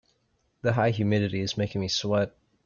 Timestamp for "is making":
1.41-1.79